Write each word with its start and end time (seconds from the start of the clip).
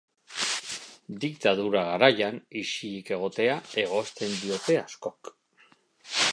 Diktadura 1.25 1.83
garaian 1.89 2.39
isilik 2.63 3.13
egotea 3.19 3.61
egozten 3.85 4.37
diote 4.41 4.81
askok. 4.85 5.35